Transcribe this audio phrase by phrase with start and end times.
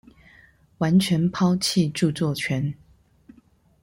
[0.79, 2.73] 完全拋棄著作權